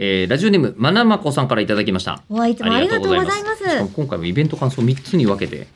[0.00, 3.64] えーラジオネームまなまこさんからいただきましたおいつもありがとうございます。
[3.96, 5.66] 今回もイベント感想3つに分けて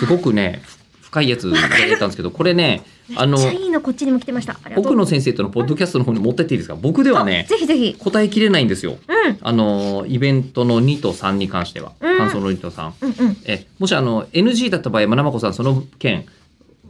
[0.00, 2.82] すごくねふ深いやついただいたんですけど これね
[3.14, 3.36] あの
[3.82, 4.54] こっちにも来てました。
[4.64, 6.74] ありがとう奥野先生とのポッドキャストの方に持ってっていいですか？
[6.80, 7.94] 僕ではねあぜひぜひ。
[7.98, 9.38] 答えきれないんですようん。
[9.42, 13.36] あのイベントの2と3に関してはうん感想の2と3うんうん。
[13.44, 16.24] えもしあの NG だった場合まなまこさんその件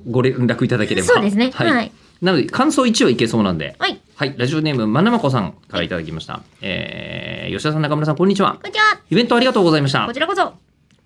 [0.09, 1.51] ご連絡いただければそうですね。
[1.53, 1.93] はい、はい。
[2.23, 3.77] なので感想1はいけそうなんで。
[3.79, 4.01] はい。
[4.15, 4.35] はい。
[4.39, 8.59] ラジオネームまなまこさんからいただきました、えー吉田さん中村さんこんにちは。
[8.61, 9.01] こんにちは。
[9.09, 10.05] イベントありがとうございました。
[10.07, 10.47] こちらこそ。
[10.47, 10.55] こ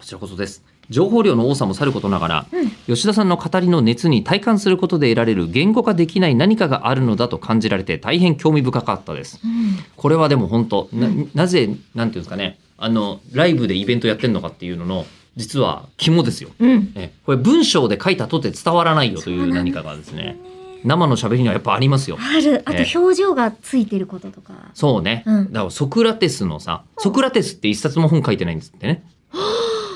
[0.01, 0.65] ちらこそです。
[0.89, 2.71] 情報量の多さもさることながら、うん。
[2.87, 9.41] 吉田さんの語りの熱に体感することで得られる言語化できない何かがあるのだと感じられて大変興味深かったです。
[9.45, 9.85] うん。
[9.97, 12.59] これはでも本当ななぜなんていうんですかね。
[12.79, 15.05] あのライブでイベントやってるのかっていうのの
[15.37, 16.51] 実は肝ですよ。
[16.59, 16.93] うん。
[16.97, 20.39] えこれ文章で書いたとて伝わらないよという何かがですね
[20.85, 22.19] 生の喋りにはやっぱありますよ。
[22.21, 22.63] ある。
[22.65, 24.55] あえと表情がついてることとか。
[24.75, 25.53] そうね、うん。
[25.53, 29.05] だからソクラテスのさソクラテスって一冊も本書いてないんですってね。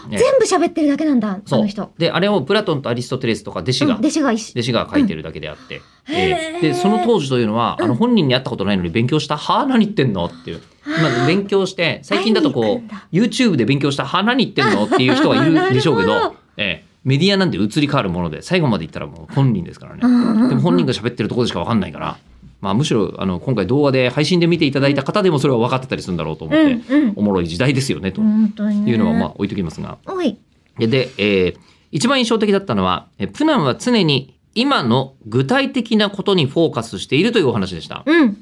[0.09, 1.31] ね全部喋ってるだけなんだ。
[1.31, 1.61] あそう。
[1.61, 1.91] の人。
[1.97, 4.31] であれをプラトンとアリストテレスとか弟子うんが、弟子が。
[4.31, 6.29] 弟子が書いてるだけであって、うんえ。
[6.29, 6.59] へー。
[6.59, 9.67] ーでその当時というのは、あの本人に会ったことないのに勉強したはあ？
[9.67, 10.27] 何言ってんの？
[10.27, 10.61] っていう。
[10.87, 14.23] 今勉強して最近だとこう YouTube で勉強したはあ？
[14.23, 14.85] 何言ってんの？
[14.85, 20.01] っていう人がいるでしょうけどなるほど、えーメディアなんて移り変わるもので最後まで言ったらもう本人ですからね、
[20.49, 22.17] でも本人が喋ってるところでしか分かんないから、
[22.61, 28.21] まあ、むしろあの今回動画で配信で見ていただいた方でもそれは分かってたりするんだろうと思って、うんうんおもろい時代ですよねと。
[28.21, 29.99] いうのはまあ置いときますが。
[30.07, 30.37] おい。
[30.79, 38.03] でで、えー一番印象的だったのは、えプナンは常に今の具体的なことにフォーカスしているというお話でした。
[38.05, 38.37] うん。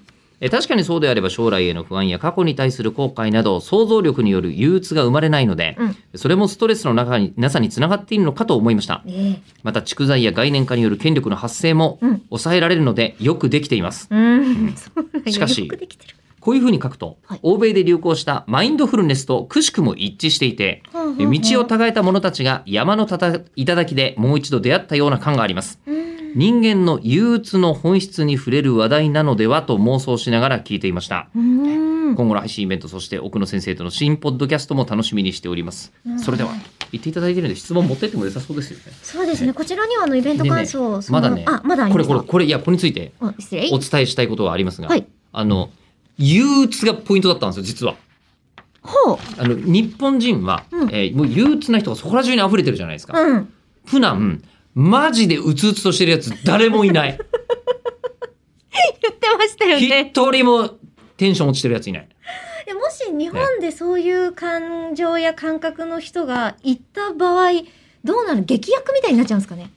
[0.45, 9.03] え確かにそうであれば将来への不安や過去に対する後悔など想像力による憂鬱が生まれないので、うんそれもストレスの中になさにつながっているのかと思いました。
[9.07, 9.43] ええ。
[9.63, 14.09] また蓄財や概念化による権力の発生もうん抑えられるのでよくできています。
[14.11, 14.75] うん。
[14.75, 15.70] そうなんやしかし。
[16.41, 25.79] こういうふうに書くと、はい欧米で流行したマインドフルネスとくしくも一致していて、道を違えた者たちが山のたた頂でもう一度出会ったような感があります。
[25.86, 31.29] うん人間の憂鬱の本質に触れる話題なのではと妄想しながら聞いていました。
[31.35, 32.15] うん。
[32.15, 35.92] 今後の配信イベント、そして奥野先生との新ポッドキャストも楽しみにしております。
[36.19, 36.51] それでは、
[36.91, 38.85] 言っていただいているので質問持ってっても良さそうですよね。
[39.03, 39.53] そうですね。
[39.53, 43.13] こちらにはあのイベント感想、ねまだねあ、まだありこれ、これ、これ、いや、これについて。
[43.21, 43.31] お
[43.79, 45.71] 伝えしたいことがありますが、はいあの、
[46.19, 47.97] 憂鬱がポイントだったんですよ、実は。
[48.83, 49.19] ほう。
[49.39, 53.19] あの、日本人は、うんえーもう憂鬱な人がそこら中に溢れてるじゃないですか。
[53.19, 53.53] うん。
[53.87, 54.42] 普段、
[54.75, 57.19] マジでうつうつとしてるやつ誰もいない。
[59.03, 60.11] 言ってましたよね。
[60.15, 60.71] 一人も
[61.17, 62.09] テンション落ちてるやついない。
[62.67, 67.51] でもし日本でそういう感情や感覚の人がいた場合、
[68.05, 68.45] どうなる？
[68.45, 69.71] 劇薬みたいになっちゃうんですかね？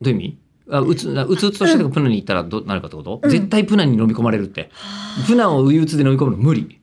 [0.00, 0.38] どういう意味？
[0.70, 4.70] あうつうつうつとしてプナンに行ったらどうなるかってこと、うん絶対プナンに飲み込まれるって。
[5.26, 6.80] プナンを憂鬱で飲み込むの無理。